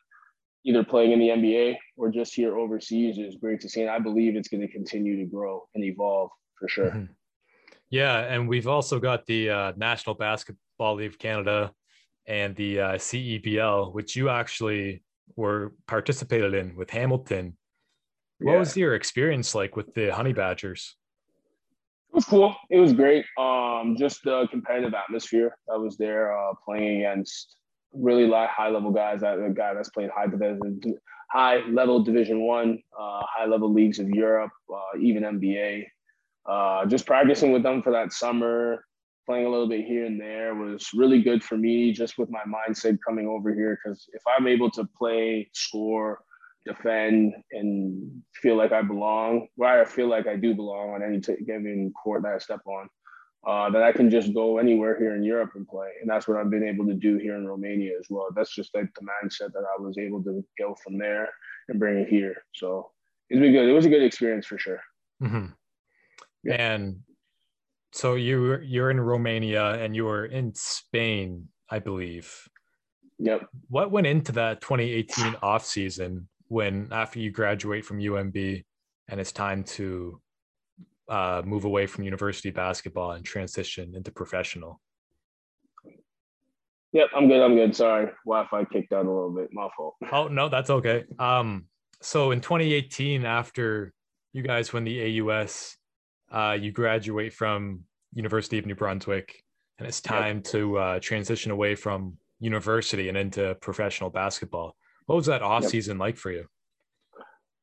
[0.63, 3.81] either playing in the NBA or just here overseas is great to see.
[3.81, 6.91] And I believe it's going to continue to grow and evolve for sure.
[6.91, 7.13] Mm-hmm.
[7.89, 11.71] Yeah, and we've also got the uh, National Basketball League of Canada
[12.27, 15.01] and the uh, CEBL, which you actually
[15.35, 17.57] were participated in with Hamilton.
[18.39, 18.59] What yeah.
[18.59, 20.95] was your experience like with the Honey Badgers?
[22.09, 22.55] It was cool.
[22.69, 23.25] It was great.
[23.37, 27.57] Um, just the competitive atmosphere that was there, uh, playing against
[27.93, 29.21] really high level guys.
[29.21, 30.81] That a guy that's played high division,
[31.29, 35.85] high level Division One, uh, high level leagues of Europe, uh, even NBA.
[36.45, 38.85] Uh, just practicing with them for that summer,
[39.27, 41.91] playing a little bit here and there was really good for me.
[41.91, 46.21] Just with my mindset coming over here, because if I'm able to play, score,
[46.65, 51.19] defend and feel like I belong, where I feel like I do belong on any
[51.19, 52.89] t- given court that I step on,
[53.47, 55.89] uh, that I can just go anywhere here in Europe and play.
[56.01, 58.27] And that's what I've been able to do here in Romania as well.
[58.35, 61.29] That's just like the mindset that I was able to go from there
[61.69, 62.43] and bring it here.
[62.53, 62.91] So
[63.29, 63.69] it's been good.
[63.69, 64.81] It was a good experience for sure.
[65.21, 65.45] Mm-hmm.
[66.43, 66.53] Yeah.
[66.55, 66.99] And
[67.91, 72.47] so you you're in Romania and you were in Spain, I believe.
[73.19, 73.49] Yep.
[73.69, 78.63] What went into that 2018 off season when after you graduate from UNB
[79.07, 80.19] and it's time to
[81.07, 84.81] uh, move away from university basketball and transition into professional?
[86.91, 87.41] Yep, I'm good.
[87.41, 87.75] I'm good.
[87.75, 89.49] Sorry, Wi-Fi kicked out a little bit.
[89.53, 89.95] My fault.
[90.11, 91.05] Oh no, that's okay.
[91.17, 91.65] Um,
[92.01, 93.93] so in 2018, after
[94.33, 95.77] you guys win the AUS,
[96.31, 97.81] uh, you graduate from
[98.13, 99.43] University of New Brunswick,
[99.77, 100.43] and it's time yep.
[100.45, 104.75] to uh, transition away from university and into professional basketball.
[105.09, 105.71] What was that off yep.
[105.71, 106.45] season like for you?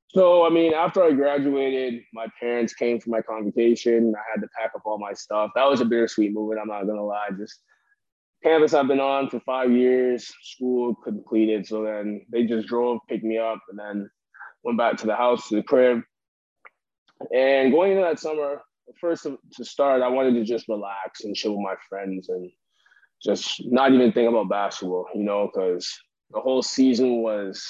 [0.08, 4.12] So, I mean, after I graduated, my parents came for my convocation.
[4.16, 5.52] I had to pack up all my stuff.
[5.54, 6.58] That was a bittersweet moment.
[6.60, 7.28] I'm not gonna lie.
[7.38, 7.62] Just
[8.42, 11.68] campus I've been on for five years, school completed.
[11.68, 14.10] So then they just drove, picked me up, and then
[14.64, 16.00] went back to the house, to the crib.
[17.32, 18.60] And going into that summer,
[19.00, 22.50] first to start, I wanted to just relax and chill with my friends and
[23.22, 25.96] just not even think about basketball, you know, because
[26.30, 27.64] the whole season was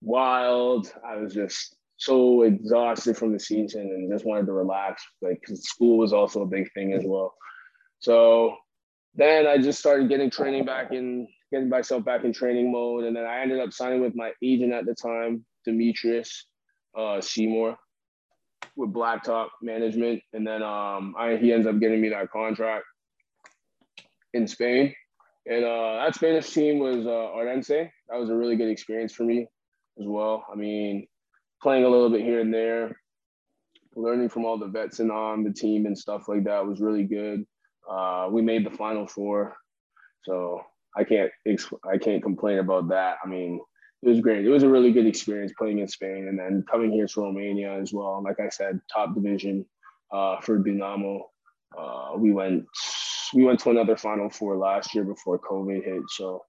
[0.00, 0.92] wild.
[1.06, 5.02] I was just so exhausted from the season and just wanted to relax.
[5.20, 7.34] Like, cause school was also a big thing as well.
[7.98, 8.56] So
[9.14, 13.04] then I just started getting training back in, getting myself back in training mode.
[13.04, 16.46] And then I ended up signing with my agent at the time, Demetrius
[16.96, 17.76] uh, Seymour
[18.76, 20.22] with Blacktop Management.
[20.32, 22.84] And then um, I, he ends up getting me that contract
[24.34, 24.94] in Spain.
[25.48, 27.32] And uh, that Spanish team was uh.
[28.08, 29.46] That was a really good experience for me
[29.98, 30.44] as well.
[30.52, 31.06] I mean,
[31.62, 33.00] playing a little bit here and there,
[33.96, 37.04] learning from all the vets and on the team and stuff like that was really
[37.04, 37.46] good.
[37.90, 39.56] Uh, we made the final four,
[40.24, 40.60] so
[40.96, 41.30] I can't
[41.90, 43.16] I can't complain about that.
[43.24, 43.60] I mean,
[44.02, 44.44] it was great.
[44.44, 47.80] It was a really good experience playing in Spain and then coming here to Romania
[47.80, 48.22] as well.
[48.22, 49.64] Like I said, top division
[50.12, 51.22] uh, for Dinamo.
[51.76, 52.64] Uh, we went
[53.34, 56.02] we went to another Final Four last year before COVID hit.
[56.08, 56.44] So,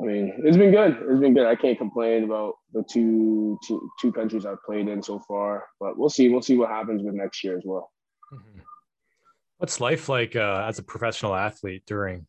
[0.00, 0.96] I mean, it's been good.
[1.08, 1.46] It's been good.
[1.46, 5.98] I can't complain about the two two, two countries I've played in so far, but
[5.98, 6.28] we'll see.
[6.28, 7.90] We'll see what happens with next year as well.
[8.32, 8.60] Mm-hmm.
[9.58, 12.26] What's life like uh, as a professional athlete during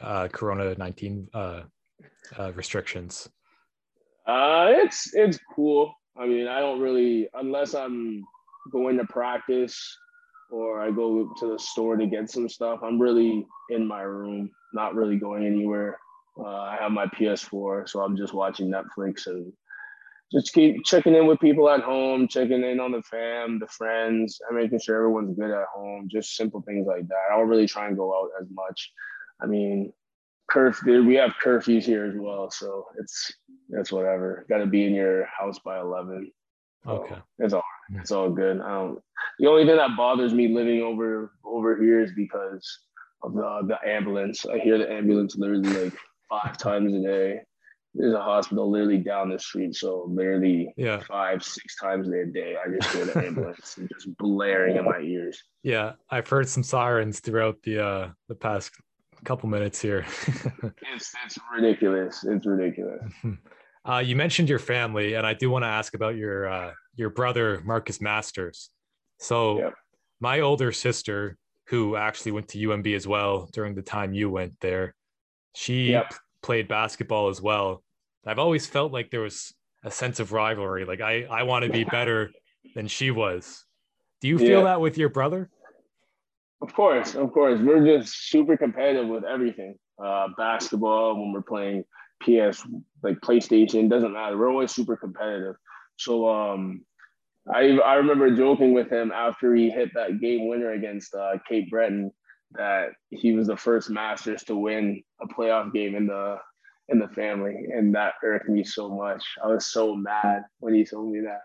[0.00, 1.62] uh, Corona nineteen uh,
[2.38, 3.28] uh, restrictions?
[4.26, 5.92] Uh, it's it's cool.
[6.16, 8.22] I mean, I don't really unless I'm
[8.70, 9.96] going to practice
[10.50, 12.80] or I go to the store to get some stuff.
[12.82, 15.98] I'm really in my room, not really going anywhere.
[16.38, 19.52] Uh, I have my PS4, so I'm just watching Netflix and
[20.30, 24.38] just keep checking in with people at home, checking in on the fam, the friends,
[24.48, 26.08] and making sure everyone's good at home.
[26.10, 27.32] Just simple things like that.
[27.32, 28.92] I don't really try and go out as much.
[29.40, 29.92] I mean,
[30.50, 31.04] curfew.
[31.04, 33.32] We have curfews here as well, so it's
[33.70, 34.46] it's whatever.
[34.48, 36.30] Got to be in your house by eleven.
[36.86, 37.62] Okay, it's all
[37.94, 38.58] it's all good.
[38.58, 39.00] Don't.
[39.38, 42.78] The only thing that bothers me living over over here is because
[43.22, 44.46] of the the ambulance.
[44.46, 45.94] I hear the ambulance literally like
[46.28, 47.40] five times a day.
[47.94, 51.00] There's a hospital literally down the street, so literally yeah.
[51.08, 52.54] five six times a day.
[52.56, 55.42] I just hear the ambulance just blaring in my ears.
[55.62, 58.72] Yeah, I've heard some sirens throughout the uh the past
[59.24, 60.06] couple minutes here.
[60.92, 62.24] it's it's ridiculous.
[62.24, 63.02] It's ridiculous.
[63.88, 67.08] Uh, you mentioned your family, and I do want to ask about your uh, your
[67.08, 68.68] brother Marcus Masters.
[69.18, 69.74] So, yep.
[70.20, 74.60] my older sister, who actually went to UNB as well during the time you went
[74.60, 74.94] there,
[75.54, 76.12] she yep.
[76.42, 77.82] played basketball as well.
[78.26, 80.84] I've always felt like there was a sense of rivalry.
[80.84, 82.30] Like I I want to be better
[82.74, 83.64] than she was.
[84.20, 84.64] Do you feel yeah.
[84.64, 85.48] that with your brother?
[86.60, 87.58] Of course, of course.
[87.62, 89.76] We're just super competitive with everything.
[90.02, 91.84] Uh, basketball, when we're playing
[92.22, 92.66] PS,
[93.02, 94.36] like PlayStation, doesn't matter.
[94.36, 95.56] We're always super competitive.
[95.96, 96.84] So um,
[97.52, 101.70] I I remember joking with him after he hit that game winner against uh, Cape
[101.70, 102.10] Breton
[102.52, 106.38] that he was the first Masters to win a playoff game in the
[106.88, 109.22] in the family, and that irked me so much.
[109.42, 111.40] I was so mad when he told me that.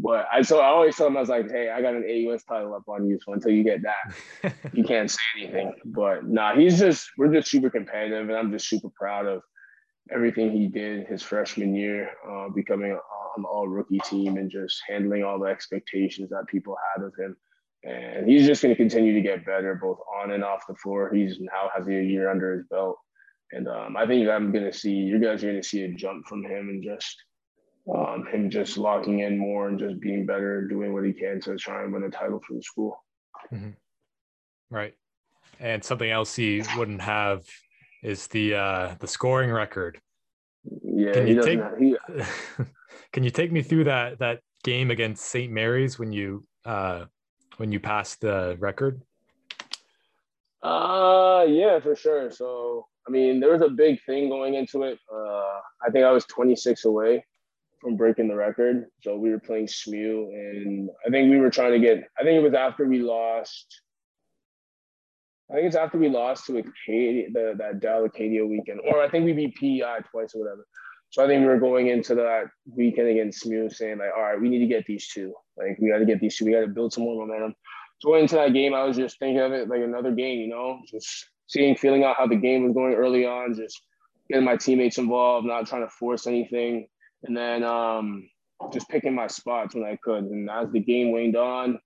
[0.00, 2.42] But I so I always tell him I was like, hey, I got an AUS
[2.44, 5.74] title up on you, so until you get that, you can't say anything.
[5.84, 9.42] But nah, he's just we're just super competitive, and I'm just super proud of
[10.10, 14.82] everything he did his freshman year, uh, becoming on the all rookie team and just
[14.88, 17.36] handling all the expectations that people had of him.
[17.84, 21.12] And he's just going to continue to get better both on and off the floor.
[21.12, 22.96] He's now has a year under his belt.
[23.52, 25.92] And um, I think I'm going to see, you guys are going to see a
[25.92, 27.16] jump from him and just
[27.94, 31.56] um, him just locking in more and just being better, doing what he can to
[31.56, 32.96] try and win a title for the school.
[33.52, 33.70] Mm-hmm.
[34.70, 34.94] Right.
[35.58, 37.44] And something else he wouldn't have
[38.02, 40.00] is the uh, the scoring record.
[40.82, 41.96] Yeah, can you take he,
[43.12, 45.52] can you take me through that that game against St.
[45.52, 47.06] Mary's when you uh,
[47.56, 49.02] when you passed the record?
[50.62, 52.30] Uh yeah, for sure.
[52.30, 54.98] So I mean, there was a big thing going into it.
[55.12, 57.24] Uh, I think I was 26 away
[57.80, 58.86] from breaking the record.
[59.02, 62.08] So we were playing SMU, and I think we were trying to get.
[62.18, 63.81] I think it was after we lost.
[65.50, 69.08] I think it's after we lost to Acadia, the that Dal Acadia weekend, or I
[69.08, 70.66] think we beat PEI twice or whatever.
[71.10, 74.40] So I think we were going into that weekend against SMU saying like, all right,
[74.40, 75.34] we need to get these two.
[75.58, 76.46] Like we got to get these two.
[76.46, 77.54] We got to build some more momentum.
[77.98, 80.48] So going into that game, I was just thinking of it like another game, you
[80.48, 83.82] know, just seeing, feeling out how the game was going early on, just
[84.30, 86.88] getting my teammates involved, not trying to force anything,
[87.24, 88.28] and then um,
[88.72, 90.24] just picking my spots when I could.
[90.24, 91.78] And as the game waned on,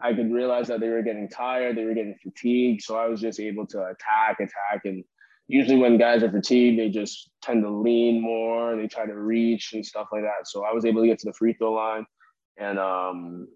[0.00, 2.82] I could realize that they were getting tired, they were getting fatigued.
[2.82, 4.82] So I was just able to attack, attack.
[4.84, 5.04] And
[5.48, 9.72] usually when guys are fatigued, they just tend to lean more, they try to reach
[9.72, 10.46] and stuff like that.
[10.46, 12.04] So I was able to get to the free throw line
[12.56, 13.48] and um,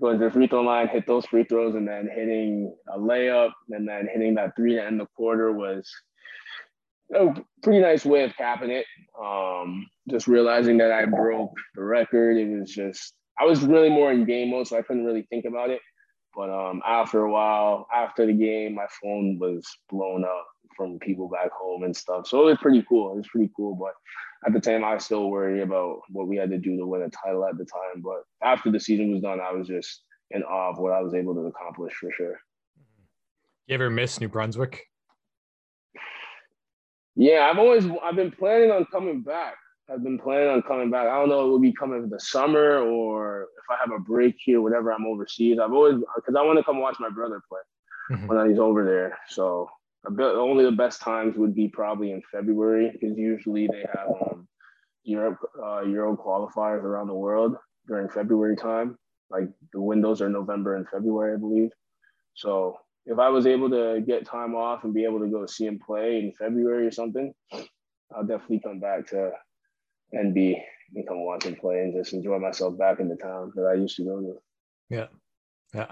[0.00, 3.52] going to the free throw line, hit those free throws, and then hitting a layup,
[3.70, 5.90] and then hitting that three to end the quarter was
[7.14, 8.86] a pretty nice way of capping it.
[9.22, 14.12] Um, just realizing that I broke the record, it was just I was really more
[14.12, 15.80] in game mode, so I couldn't really think about it.
[16.34, 20.46] But um, after a while, after the game, my phone was blown up
[20.76, 22.26] from people back home and stuff.
[22.26, 23.12] So it was pretty cool.
[23.12, 23.74] It was pretty cool.
[23.74, 23.92] But
[24.46, 27.02] at the time, I was still worried about what we had to do to win
[27.02, 28.02] a title at the time.
[28.02, 31.14] But after the season was done, I was just in awe of what I was
[31.14, 32.38] able to accomplish for sure.
[33.66, 34.84] You ever miss New Brunswick?
[37.16, 39.54] Yeah, I've always I've been planning on coming back.
[39.88, 41.06] I've been planning on coming back.
[41.06, 44.36] I don't know it will be coming the summer or if I have a break
[44.38, 45.58] here, whatever I'm overseas.
[45.62, 47.60] I've always because I want to come watch my brother play
[48.10, 48.26] mm-hmm.
[48.26, 49.18] when he's over there.
[49.28, 49.68] So
[50.08, 54.48] only the best times would be probably in February because usually they have um,
[55.04, 58.98] Europe uh, Euro qualifiers around the world during February time.
[59.30, 61.70] Like the windows are November and February, I believe.
[62.34, 65.66] So if I was able to get time off and be able to go see
[65.66, 67.32] him play in February or something,
[68.14, 69.32] I'll definitely come back to
[70.12, 70.62] and be
[70.94, 73.74] and come watch him play and just enjoy myself back in the town that I
[73.74, 74.34] used to go to.
[74.88, 75.06] Yeah,
[75.74, 75.90] yeah.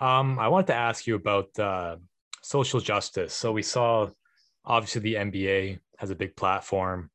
[0.00, 1.96] Um, I wanted to ask you about uh,
[2.42, 3.34] social justice.
[3.34, 4.08] So we saw,
[4.64, 7.10] obviously, the NBA has a big platform.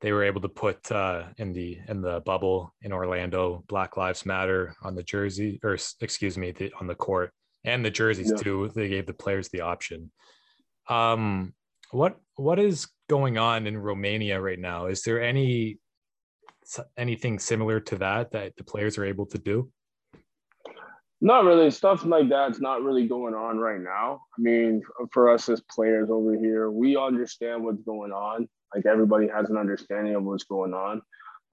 [0.00, 4.26] They were able to put uh, in the in the bubble in Orlando, Black Lives
[4.26, 7.32] Matter on the jersey, or excuse me, the, on the court
[7.64, 8.42] and the jerseys yeah.
[8.42, 8.70] too.
[8.74, 10.10] They gave the players the option.
[10.88, 11.54] Um,
[11.90, 14.86] what what is going on in Romania right now?
[14.86, 15.78] Is there any
[16.96, 19.70] anything similar to that that the players are able to do?
[21.20, 21.70] Not really.
[21.70, 24.20] Stuff like that's not really going on right now.
[24.36, 28.48] I mean, for us as players over here, we understand what's going on.
[28.74, 31.00] Like everybody has an understanding of what's going on.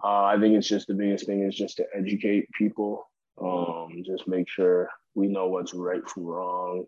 [0.04, 3.08] Uh, I think it's just the biggest thing is just to educate people.
[3.42, 6.86] Um, just make sure we know what's right from wrong.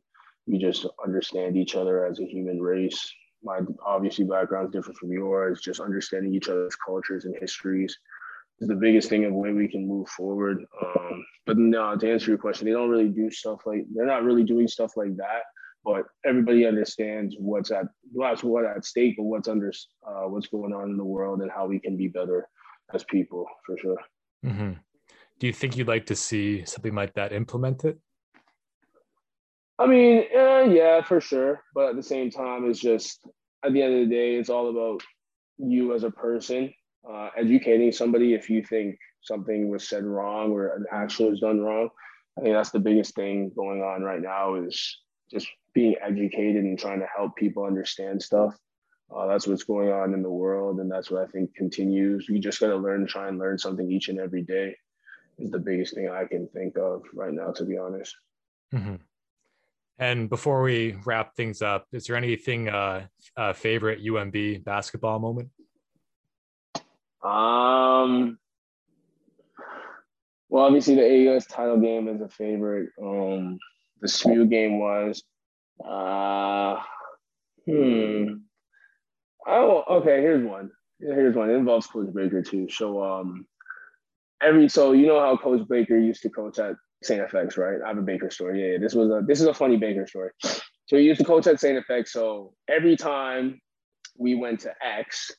[0.47, 5.11] We just understand each other as a human race my obviously background is different from
[5.11, 5.61] yours.
[5.61, 7.97] Just understanding each other's cultures and histories
[8.59, 10.63] is the biggest thing of way we can move forward.
[10.83, 14.23] Um, but no, to answer your question, they don't really do stuff like they're not
[14.23, 15.43] really doing stuff like that.
[15.83, 19.71] But everybody understands what's at what's what at stake, but what's under
[20.07, 22.47] uh, what's going on in the world and how we can be better
[22.93, 23.97] as people for sure.
[24.45, 24.73] Mm-hmm.
[25.39, 27.99] Do you think you'd like to see something like that implemented?
[29.79, 31.61] I mean, eh, yeah, for sure.
[31.73, 33.25] But at the same time, it's just
[33.65, 35.01] at the end of the day, it's all about
[35.57, 36.73] you as a person,
[37.09, 41.61] uh, educating somebody if you think something was said wrong or an action was done
[41.61, 41.89] wrong.
[42.37, 44.99] I think that's the biggest thing going on right now is
[45.31, 48.55] just being educated and trying to help people understand stuff.
[49.15, 52.27] Uh, that's what's going on in the world, and that's what I think continues.
[52.27, 54.75] You just got to learn, try and learn something each and every day,
[55.37, 58.15] is the biggest thing I can think of right now, to be honest.
[58.73, 58.95] Mm-hmm.
[59.99, 65.49] And before we wrap things up, is there anything uh, uh favorite UNB basketball moment?
[67.23, 68.37] Um,
[70.49, 72.89] well, obviously the AUS title game is a favorite.
[73.01, 73.57] Um,
[74.01, 75.23] the SMU game was.
[75.83, 76.81] Uh,
[77.65, 78.33] hmm.
[79.47, 80.21] Oh, okay.
[80.21, 80.69] Here's one.
[80.99, 81.49] Here's one.
[81.49, 82.67] It involves Coach Baker too.
[82.69, 83.47] So, um,
[84.41, 86.75] every so you know how Coach Baker used to coach at
[87.05, 87.21] St.
[87.29, 87.79] FX, right?
[87.83, 88.73] I have a Baker story.
[88.73, 90.31] Yeah, this was a this is a funny Baker story.
[90.85, 91.83] So he used to coach at St.
[91.87, 92.09] FX.
[92.09, 93.61] So every time
[94.17, 95.31] we went to X,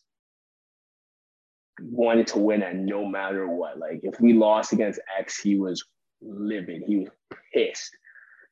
[1.80, 3.78] wanted to win at no matter what.
[3.78, 5.84] Like if we lost against X, he was
[6.22, 6.82] livid.
[6.86, 7.08] He was
[7.52, 7.90] pissed.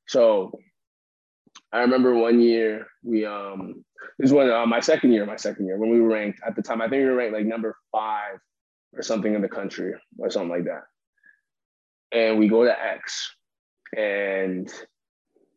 [0.06, 0.52] So
[1.72, 3.84] I remember one year we um
[4.18, 6.62] this was uh, my second year, my second year when we were ranked at the
[6.62, 6.82] time.
[6.82, 8.38] I think we were ranked like number five
[8.94, 10.82] or something in the country or something like that.
[12.12, 13.34] And we go to X
[13.96, 14.70] and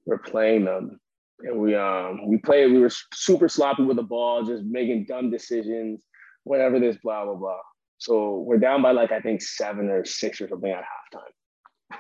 [0.06, 1.00] we're playing them.
[1.40, 5.30] And we um we played, we were super sloppy with the ball, just making dumb
[5.30, 6.04] decisions,
[6.44, 7.60] whatever this, blah, blah, blah.
[7.98, 11.98] So we're down by like I think seven or six or something at halftime.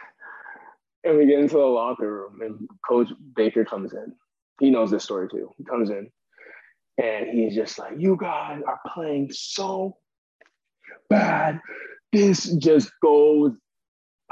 [1.04, 4.14] And we get into the locker room and Coach Baker comes in.
[4.60, 5.52] He knows this story too.
[5.58, 6.10] He comes in
[6.98, 9.98] and he's just like, You guys are playing so
[11.10, 11.60] bad.
[12.12, 13.52] This just goes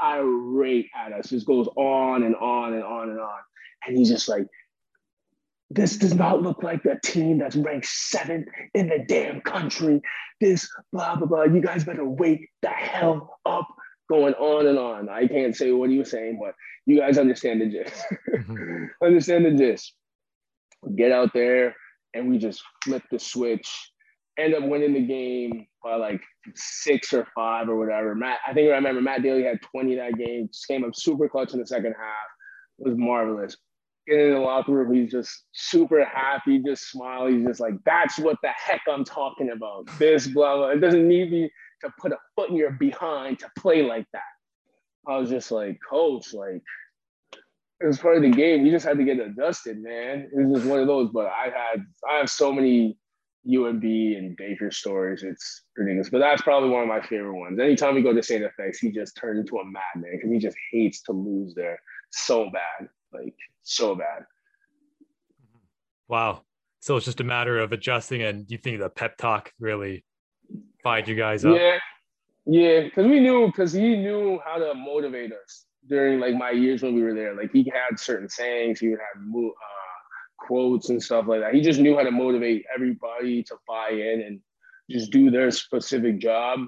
[0.00, 3.38] irate at us, just goes on and on and on and on.
[3.86, 4.46] And he's just like,
[5.70, 10.00] this does not look like a team that's ranked seventh in the damn country.
[10.40, 11.44] This blah blah blah.
[11.44, 13.68] You guys better wake the hell up.
[14.10, 15.08] Going on and on.
[15.08, 18.04] I can't say what he was saying, but you guys understand the gist.
[18.30, 18.84] Mm-hmm.
[19.02, 19.94] understand the gist.
[20.94, 21.74] Get out there
[22.12, 23.90] and we just flip the switch
[24.38, 26.22] end up winning the game by like
[26.54, 28.14] six or five or whatever.
[28.14, 31.28] Matt, I think I remember Matt Daly had 20 that game, just came up super
[31.28, 32.26] clutch in the second half.
[32.78, 33.56] It was marvelous.
[34.08, 37.26] Getting in the locker room, he's just super happy, just smile.
[37.26, 39.88] He's just like, that's what the heck I'm talking about.
[39.98, 40.68] This, blah, blah.
[40.70, 41.50] It doesn't need me
[41.82, 44.22] to put a foot in your behind to play like that.
[45.06, 46.62] I was just like, coach, like,
[47.80, 48.64] it was part of the game.
[48.64, 50.30] You just had to get adjusted, man.
[50.32, 51.10] It was just one of those.
[51.12, 52.96] But I had, I have so many
[53.46, 55.22] UNB and Baker stories.
[55.22, 56.10] It's ridiculous.
[56.10, 57.58] But that's probably one of my favorite ones.
[57.60, 58.42] Anytime we go to St.
[58.42, 61.78] FX, he just turns into a madman because he just hates to lose there
[62.10, 62.88] so bad.
[63.12, 64.24] Like so bad.
[66.08, 66.42] Wow.
[66.80, 70.04] So it's just a matter of adjusting and you think the pep talk really
[70.82, 71.56] fired you guys up?
[71.56, 71.78] Yeah.
[72.46, 72.88] Yeah.
[72.90, 76.94] Cause we knew because he knew how to motivate us during like my years when
[76.94, 77.34] we were there.
[77.34, 79.83] Like he had certain sayings, he would have uh,
[80.46, 81.54] quotes and stuff like that.
[81.54, 84.40] He just knew how to motivate everybody to buy in and
[84.90, 86.60] just do their specific job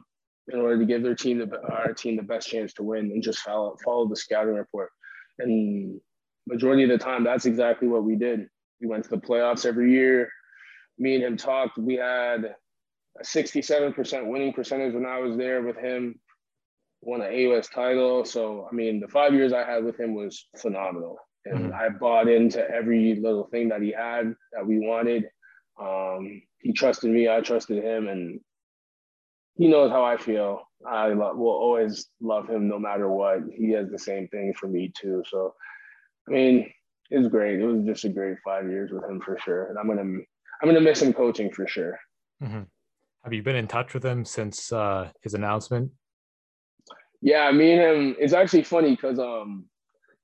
[0.52, 3.22] in order to give their team the our team the best chance to win and
[3.22, 4.90] just follow follow the scouting report.
[5.38, 6.00] And
[6.46, 8.48] majority of the time, that's exactly what we did.
[8.80, 10.30] We went to the playoffs every year.
[10.98, 11.78] Me and him talked.
[11.78, 12.54] We had
[13.18, 16.18] a 67% winning percentage when I was there with him.
[17.02, 18.24] Won an AUS title.
[18.24, 21.74] So I mean, the five years I had with him was phenomenal and mm-hmm.
[21.74, 25.24] I bought into every little thing that he had that we wanted.
[25.80, 28.40] Um, he trusted me, I trusted him, and
[29.55, 30.62] he knows how I feel.
[30.86, 33.40] I will always love him no matter what.
[33.55, 35.22] He has the same thing for me too.
[35.28, 35.55] So,
[36.28, 36.70] I mean,
[37.11, 37.61] it was great.
[37.61, 40.68] It was just a great five years with him for sure, and I'm gonna I'm
[40.68, 41.99] gonna miss him coaching for sure.
[42.42, 42.62] Mm-hmm.
[43.24, 45.90] Have you been in touch with him since uh, his announcement?
[47.22, 48.16] Yeah, me and him.
[48.18, 49.66] It's actually funny because um,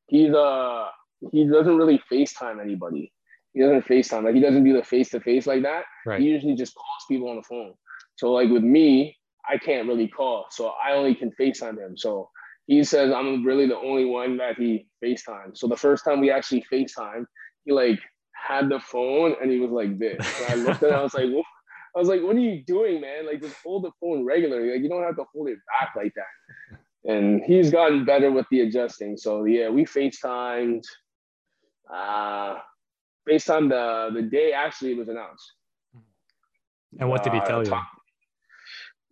[0.09, 0.89] he's uh
[1.31, 3.13] he doesn't really FaceTime anybody.
[3.53, 4.25] He doesn't FaceTime.
[4.25, 5.85] Like he doesn't do the face to face like that.
[6.07, 6.21] Right.
[6.21, 7.75] He usually just calls people on the phone.
[8.17, 9.17] So like with me,
[9.49, 10.47] I can't really call.
[10.51, 11.97] So I only can FaceTime him.
[11.97, 12.31] So
[12.67, 15.57] he says I'm really the only one that he FaceTime.
[15.57, 17.27] So the first time we actually FaceTime,
[17.65, 18.01] he like
[18.35, 20.27] had the phone and he was like this.
[20.27, 21.31] So I looked at it, I was like?
[21.95, 23.27] I was like, what are you doing, man?
[23.27, 24.73] Like just hold the phone regularly.
[24.73, 26.79] Like you don't have to hold it back like that.
[27.05, 29.19] And he's gotten better with the adjusting.
[29.19, 30.83] So yeah, we FaceTimed
[31.93, 32.59] uh,
[33.27, 35.53] based on the the day actually it was announced.
[36.99, 37.81] And what did he uh, tell uh, you?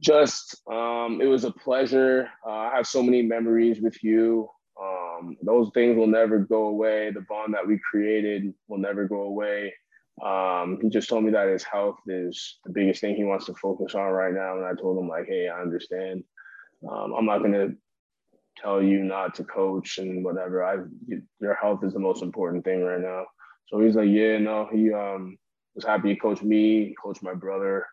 [0.00, 2.28] Just um, it was a pleasure.
[2.46, 4.48] Uh, I have so many memories with you.
[4.80, 7.10] Um, those things will never go away.
[7.10, 9.72] The bond that we created will never go away.
[10.24, 13.54] Um, he just told me that his health is the biggest thing he wants to
[13.54, 14.56] focus on right now.
[14.56, 16.24] And I told him like, hey, I understand.
[16.90, 17.68] Um, I'm not gonna
[18.60, 20.64] tell you not to coach and whatever.
[20.64, 20.76] I
[21.40, 23.24] your health is the most important thing right now.
[23.68, 25.38] So he's like, yeah, no, he um
[25.74, 27.86] was happy to coach me, coach my brother.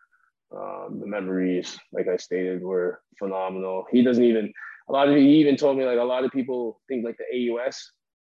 [0.50, 3.84] Um, the memories, like I stated, were phenomenal.
[3.90, 4.52] He doesn't even
[4.88, 7.50] a lot of he even told me like a lot of people think like the
[7.50, 7.92] AUS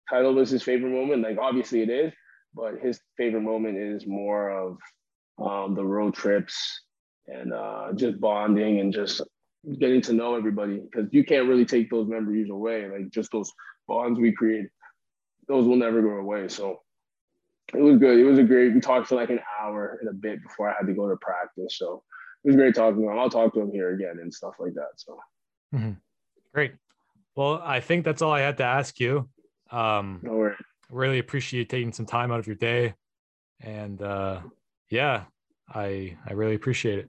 [0.09, 1.23] title was his favorite moment.
[1.23, 2.13] Like obviously it is,
[2.55, 4.77] but his favorite moment is more of
[5.43, 6.83] um, the road trips
[7.27, 9.23] and uh, just bonding and just
[9.79, 12.89] getting to know everybody because you can't really take those memories away.
[12.89, 13.53] Like just those
[13.87, 14.67] bonds we create,
[15.49, 16.49] those will never go away.
[16.49, 16.81] So
[17.75, 18.19] it was good.
[18.19, 18.75] It was a great.
[18.75, 21.17] We talked for like an hour and a bit before I had to go to
[21.17, 21.79] practice.
[21.79, 22.03] So
[22.45, 23.19] it was great talking to him.
[23.19, 24.91] I'll talk to him here again and stuff like that.
[24.97, 25.19] So
[25.75, 25.93] mm-hmm.
[26.53, 26.73] great.
[27.35, 29.29] Well, I think that's all I had to ask you.
[29.71, 30.59] Um, no worries.
[30.91, 32.95] Really appreciate taking some time out of your day,
[33.61, 34.41] and uh,
[34.91, 35.25] yeah,
[35.73, 37.09] I I really appreciate it.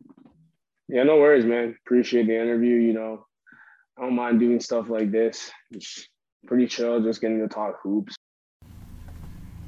[0.90, 1.76] Yeah, no worries, man.
[1.86, 2.76] Appreciate the interview.
[2.76, 3.26] You know,
[3.98, 5.52] I don't mind doing stuff like this.
[5.72, 6.08] It's
[6.46, 8.16] pretty chill, just getting to talk hoops.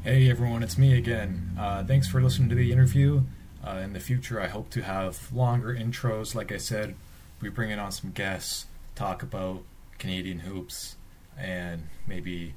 [0.04, 1.56] Hey everyone, it's me again.
[1.58, 3.24] Uh, thanks for listening to the interview.
[3.66, 6.36] Uh, in the future, I hope to have longer intros.
[6.36, 6.96] Like I said,
[7.42, 9.64] we bring in on some guests, talk about
[9.98, 10.98] Canadian hoops,
[11.36, 12.54] and maybe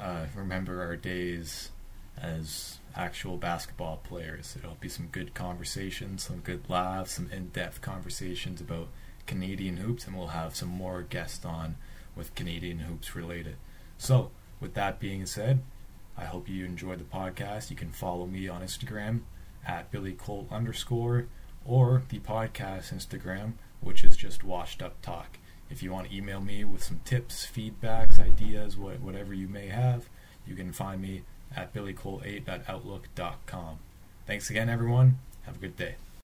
[0.00, 1.70] uh, remember our days
[2.16, 4.56] as actual basketball players.
[4.58, 8.88] It'll be some good conversations, some good laughs, some in depth conversations about
[9.26, 11.76] Canadian hoops, and we'll have some more guests on
[12.16, 13.56] with Canadian hoops related.
[13.96, 15.62] So, with that being said,
[16.16, 17.70] I hope you enjoyed the podcast.
[17.70, 19.20] You can follow me on Instagram
[19.64, 21.26] at Billy Colt underscore
[21.64, 25.38] or the podcast Instagram, which is just Washed Up Talk.
[25.70, 29.68] If you want to email me with some tips, feedbacks, ideas, what, whatever you may
[29.68, 30.08] have,
[30.46, 31.22] you can find me
[31.56, 33.78] at billycole8 at outlook.com.
[34.26, 35.18] Thanks again, everyone.
[35.42, 35.96] Have a good day.